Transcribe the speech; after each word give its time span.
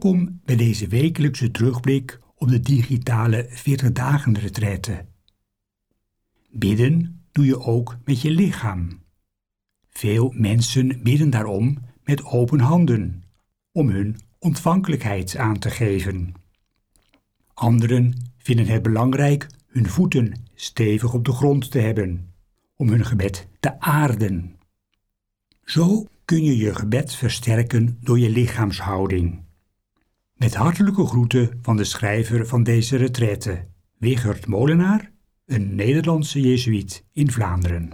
Welkom 0.00 0.40
bij 0.44 0.56
deze 0.56 0.86
wekelijkse 0.86 1.50
terugblik 1.50 2.20
op 2.34 2.48
de 2.48 2.60
digitale 2.60 3.46
40 3.50 3.92
dagen 3.92 4.38
retraite. 4.38 5.04
Bidden 6.50 7.24
doe 7.32 7.44
je 7.44 7.60
ook 7.60 7.96
met 8.04 8.20
je 8.20 8.30
lichaam. 8.30 9.02
Veel 9.88 10.32
mensen 10.36 11.02
bidden 11.02 11.30
daarom 11.30 11.78
met 12.04 12.24
open 12.24 12.60
handen, 12.60 13.22
om 13.72 13.88
hun 13.88 14.16
ontvankelijkheid 14.38 15.36
aan 15.36 15.58
te 15.58 15.70
geven. 15.70 16.32
Anderen 17.54 18.32
vinden 18.38 18.66
het 18.66 18.82
belangrijk 18.82 19.46
hun 19.66 19.86
voeten 19.86 20.44
stevig 20.54 21.14
op 21.14 21.24
de 21.24 21.32
grond 21.32 21.70
te 21.70 21.78
hebben, 21.78 22.32
om 22.76 22.88
hun 22.88 23.04
gebed 23.04 23.48
te 23.60 23.80
aarden. 23.80 24.56
Zo 25.64 26.06
kun 26.24 26.44
je 26.44 26.56
je 26.56 26.74
gebed 26.74 27.14
versterken 27.14 27.98
door 28.00 28.18
je 28.18 28.30
lichaamshouding. 28.30 29.48
Met 30.40 30.54
hartelijke 30.54 31.06
groeten 31.06 31.58
van 31.62 31.76
de 31.76 31.84
schrijver 31.84 32.46
van 32.46 32.62
deze 32.62 32.96
retraite, 32.96 33.66
Wigert 33.98 34.46
Molenaar, 34.46 35.12
een 35.46 35.74
Nederlandse 35.74 36.40
Jezuïet 36.40 37.04
in 37.12 37.30
Vlaanderen. 37.30 37.88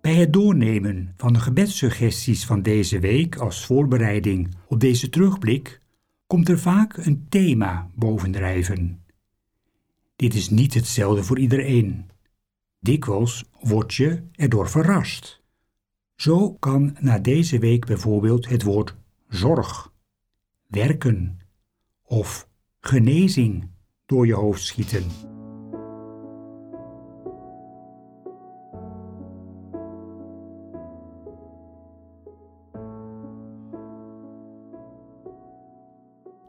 Bij 0.00 0.14
het 0.14 0.32
doornemen 0.32 1.12
van 1.16 1.32
de 1.32 1.40
gebedssuggesties 1.40 2.44
van 2.44 2.62
deze 2.62 2.98
week 2.98 3.36
als 3.36 3.66
voorbereiding 3.66 4.54
op 4.66 4.80
deze 4.80 5.08
terugblik 5.08 5.82
komt 6.26 6.48
er 6.48 6.58
vaak 6.58 6.96
een 6.96 7.26
thema 7.28 7.90
bovendrijven. 7.94 9.04
Dit 10.16 10.34
is 10.34 10.50
niet 10.50 10.74
hetzelfde 10.74 11.24
voor 11.24 11.38
iedereen. 11.38 12.10
Dikwijls 12.80 13.44
word 13.60 13.94
je 13.94 14.22
erdoor 14.32 14.68
verrast. 14.68 15.42
Zo 16.16 16.52
kan 16.52 16.96
na 17.00 17.18
deze 17.18 17.58
week 17.58 17.86
bijvoorbeeld 17.86 18.48
het 18.48 18.62
woord 18.62 18.96
zorg, 19.28 19.92
werken 20.66 21.38
of 22.02 22.48
genezing 22.80 23.70
door 24.06 24.26
je 24.26 24.34
hoofd 24.34 24.62
schieten. 24.62 25.33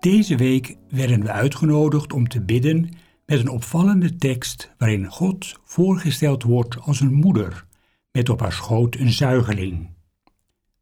Deze 0.00 0.36
week 0.36 0.76
werden 0.88 1.22
we 1.22 1.30
uitgenodigd 1.30 2.12
om 2.12 2.28
te 2.28 2.40
bidden 2.40 2.88
met 3.26 3.40
een 3.40 3.48
opvallende 3.48 4.16
tekst 4.16 4.70
waarin 4.78 5.06
God 5.06 5.58
voorgesteld 5.64 6.42
wordt 6.42 6.80
als 6.80 7.00
een 7.00 7.14
moeder 7.14 7.66
met 8.12 8.28
op 8.28 8.40
haar 8.40 8.52
schoot 8.52 8.94
een 8.96 9.12
zuigeling. 9.12 9.90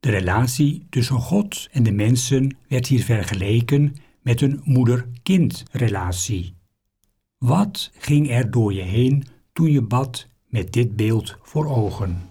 De 0.00 0.10
relatie 0.10 0.86
tussen 0.90 1.20
God 1.20 1.68
en 1.70 1.82
de 1.82 1.92
mensen 1.92 2.56
werd 2.68 2.86
hier 2.86 3.04
vergeleken 3.04 3.94
met 4.22 4.40
een 4.40 4.60
moeder-kind-relatie. 4.64 6.54
Wat 7.38 7.90
ging 7.98 8.30
er 8.30 8.50
door 8.50 8.72
je 8.72 8.82
heen 8.82 9.24
toen 9.52 9.70
je 9.70 9.82
bad 9.82 10.28
met 10.46 10.72
dit 10.72 10.96
beeld 10.96 11.36
voor 11.42 11.66
ogen? 11.66 12.27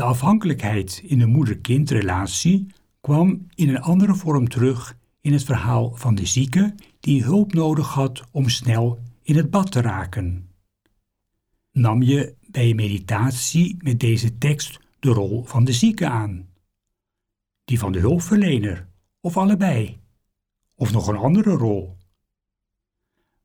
De 0.00 0.06
afhankelijkheid 0.06 1.02
in 1.04 1.18
de 1.18 1.26
moeder-kindrelatie 1.26 2.66
kwam 3.00 3.46
in 3.54 3.68
een 3.68 3.80
andere 3.80 4.14
vorm 4.14 4.48
terug 4.48 4.96
in 5.20 5.32
het 5.32 5.44
verhaal 5.44 5.94
van 5.94 6.14
de 6.14 6.26
zieke 6.26 6.74
die 7.00 7.22
hulp 7.22 7.52
nodig 7.52 7.88
had 7.88 8.24
om 8.30 8.48
snel 8.48 8.98
in 9.22 9.36
het 9.36 9.50
bad 9.50 9.72
te 9.72 9.80
raken. 9.80 10.50
Nam 11.72 12.02
je 12.02 12.34
bij 12.50 12.68
je 12.68 12.74
meditatie 12.74 13.76
met 13.78 14.00
deze 14.00 14.38
tekst 14.38 14.80
de 15.00 15.10
rol 15.10 15.44
van 15.44 15.64
de 15.64 15.72
zieke 15.72 16.08
aan? 16.08 16.48
Die 17.64 17.78
van 17.78 17.92
de 17.92 17.98
hulpverlener 17.98 18.88
of 19.20 19.36
allebei? 19.36 20.00
Of 20.74 20.92
nog 20.92 21.06
een 21.06 21.16
andere 21.16 21.50
rol? 21.50 21.96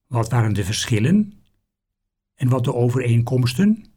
Wat 0.07 0.29
waren 0.29 0.53
de 0.53 0.63
verschillen 0.63 1.33
en 2.35 2.49
wat 2.49 2.63
de 2.63 2.73
overeenkomsten? 2.73 3.94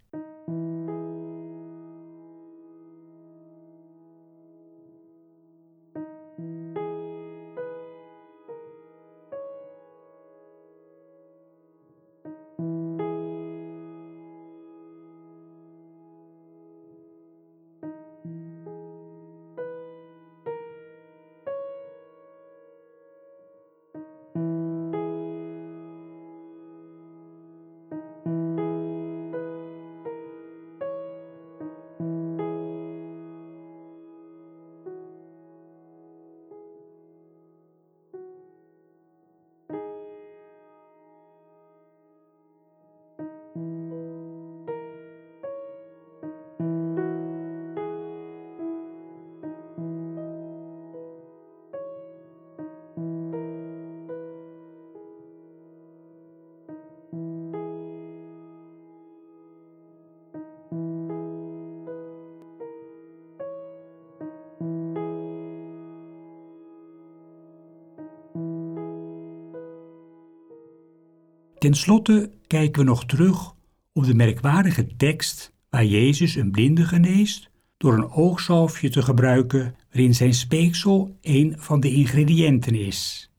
Ten 71.58 71.74
slotte 71.74 72.30
kijken 72.46 72.80
we 72.82 72.88
nog 72.88 73.06
terug 73.06 73.54
op 73.92 74.04
de 74.04 74.14
merkwaardige 74.14 74.96
tekst 74.96 75.52
waar 75.70 75.84
Jezus 75.84 76.34
een 76.34 76.50
blinde 76.50 76.84
geneest 76.84 77.50
door 77.76 77.94
een 77.94 78.10
oogzalfje 78.10 78.90
te 78.90 79.02
gebruiken 79.02 79.74
waarin 79.90 80.14
zijn 80.14 80.34
speeksel 80.34 81.16
een 81.20 81.54
van 81.58 81.80
de 81.80 81.90
ingrediënten 81.90 82.74
is. 82.74 83.30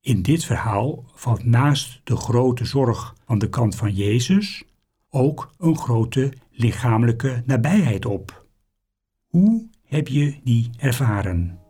In 0.00 0.22
dit 0.22 0.44
verhaal 0.44 1.04
valt 1.14 1.44
naast 1.44 2.00
de 2.04 2.16
grote 2.16 2.64
zorg 2.64 3.14
van 3.24 3.38
de 3.38 3.48
kant 3.48 3.74
van 3.74 3.92
Jezus 3.92 4.64
ook 5.10 5.54
een 5.58 5.78
grote 5.78 6.32
lichamelijke 6.50 7.42
nabijheid 7.46 8.06
op. 8.06 8.46
Hoe 9.26 9.68
heb 9.84 10.08
je 10.08 10.36
die 10.44 10.70
ervaren? 10.78 11.65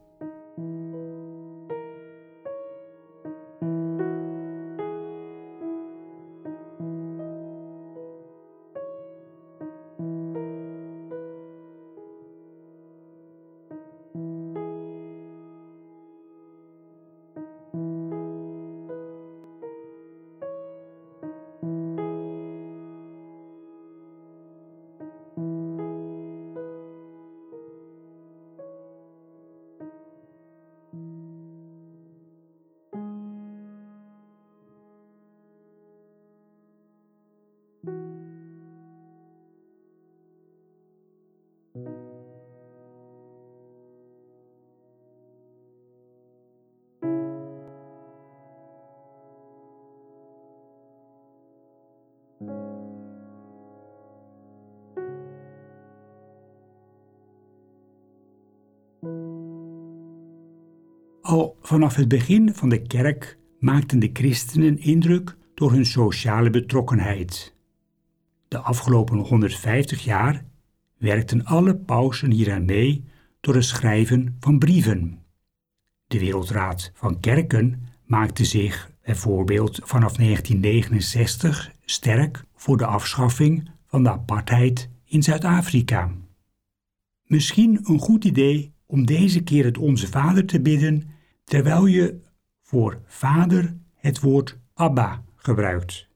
Al 61.21 61.57
vanaf 61.61 61.95
het 61.95 62.09
begin 62.09 62.55
van 62.55 62.69
de 62.69 62.83
kerk 62.83 63.39
maakten 63.59 63.99
de 63.99 64.11
christenen 64.13 64.79
indruk 64.79 65.37
door 65.55 65.73
hun 65.73 65.87
sociale 65.87 66.51
betrokkenheid. 66.51 67.55
De 68.49 68.59
afgelopen 68.59 69.19
150 69.19 70.05
jaar 70.05 70.45
werkten 70.99 71.45
alle 71.45 71.77
pausen 71.77 72.31
hieraan 72.31 72.65
mee 72.65 73.05
door 73.41 73.55
het 73.55 73.65
schrijven 73.65 74.37
van 74.41 74.59
brieven. 74.59 75.19
De 76.07 76.19
Wereldraad 76.19 76.91
van 76.95 77.21
Kerken 77.21 77.83
maakte 78.05 78.45
zich 78.45 78.91
bijvoorbeeld 79.03 79.81
vanaf 79.83 80.17
1969 80.17 81.73
sterk 81.85 82.45
voor 82.55 82.77
de 82.77 82.87
afschaffing 82.87 83.71
van 83.87 84.03
de 84.03 84.11
apartheid 84.11 84.89
in 85.05 85.23
Zuid-Afrika. 85.23 86.11
Misschien 87.25 87.81
een 87.83 87.99
goed 87.99 88.25
idee 88.25 88.75
om 88.87 89.07
deze 89.07 89.43
keer 89.43 89.65
het 89.65 89.79
Onze 89.79 90.07
Vader 90.07 90.47
te 90.47 90.61
bidden 90.61 91.11
terwijl 91.45 91.87
je 91.87 92.21
voor 92.63 93.01
vader 93.07 93.77
het 93.95 94.21
woord 94.21 94.59
Abba 94.75 95.25
gebruikt, 95.37 96.09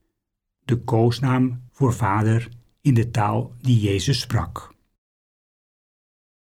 de 0.65 0.77
koosnaam 0.77 1.61
voor 1.71 1.93
vader 1.93 2.49
in 2.81 2.93
de 2.93 3.11
taal 3.11 3.53
die 3.61 3.79
Jezus 3.79 4.19
sprak. 4.19 4.73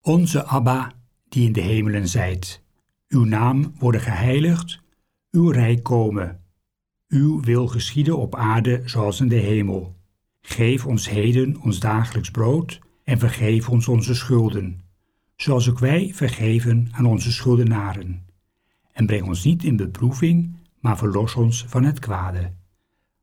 Onze 0.01 0.45
Abba, 0.45 0.93
die 1.29 1.47
in 1.47 1.53
de 1.53 1.61
hemelen 1.61 2.09
zijt, 2.09 2.63
uw 3.09 3.25
naam 3.25 3.75
worden 3.79 4.01
geheiligd, 4.01 4.81
uw 5.31 5.51
rijk 5.51 5.83
komen. 5.83 6.41
Uw 7.09 7.41
wil 7.41 7.67
geschieden 7.67 8.17
op 8.17 8.35
aarde 8.35 8.83
zoals 8.85 9.21
in 9.21 9.29
de 9.29 9.35
hemel. 9.35 9.97
Geef 10.41 10.87
ons 10.87 11.09
heden 11.09 11.61
ons 11.61 11.81
dagelijks 11.81 12.31
brood 12.31 12.81
en 13.05 13.19
vergeef 13.19 13.69
ons 13.69 13.89
onze 13.89 14.15
schulden, 14.15 14.81
zoals 15.37 15.71
ook 15.71 15.79
wij 15.79 16.11
vergeven 16.15 16.89
aan 16.91 17.07
onze 17.07 17.33
schuldenaren. 17.33 18.27
En 18.93 19.07
breng 19.07 19.27
ons 19.27 19.45
niet 19.45 19.65
in 19.65 19.77
beproeving, 19.77 20.57
maar 20.81 20.99
verlos 20.99 21.35
ons 21.35 21.65
van 21.69 21.85
het 21.85 21.99
kwade. 21.99 22.53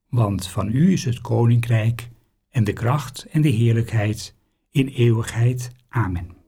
Want 0.10 0.48
van 0.48 0.70
u 0.72 0.92
is 0.92 1.06
het 1.06 1.22
koninkrijk 1.22 2.10
en 2.52 2.64
de 2.64 2.74
kracht 2.74 3.26
en 3.32 3.42
de 3.42 3.50
heerlijkheid 3.50 4.36
in 4.72 4.88
eeuwigheid. 4.88 5.72
Amen. 5.90 6.41